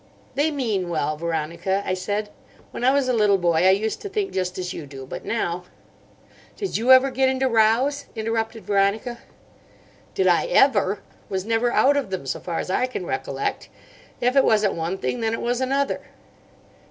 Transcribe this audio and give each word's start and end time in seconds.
"They 0.33 0.49
mean 0.49 0.89
well, 0.89 1.15
Veronica," 1.15 1.83
I 1.85 1.93
said. 1.93 2.31
"When 2.71 2.83
I 2.83 2.89
was 2.89 3.07
a 3.07 3.13
little 3.13 3.37
boy 3.37 3.67
I 3.67 3.69
used 3.69 4.01
to 4.01 4.09
think 4.09 4.31
just 4.31 4.57
as 4.57 4.73
you 4.73 4.87
do. 4.87 5.05
But 5.05 5.25
now—" 5.25 5.65
"Did 6.57 6.75
you 6.75 6.91
ever 6.91 7.11
get 7.11 7.29
into 7.29 7.47
rows?" 7.47 8.05
interrupted 8.15 8.65
Veronica. 8.65 9.19
"Did 10.15 10.25
I 10.25 10.47
ever?—was 10.47 11.45
never 11.45 11.71
out 11.71 11.97
of 11.97 12.09
them, 12.09 12.25
so 12.25 12.39
far 12.39 12.57
as 12.57 12.71
I 12.71 12.87
can 12.87 13.05
recollect. 13.05 13.69
If 14.19 14.35
it 14.35 14.43
wasn't 14.43 14.73
one 14.73 14.97
thing, 14.97 15.19
then 15.19 15.33
it 15.33 15.39
was 15.41 15.61
another." 15.61 16.01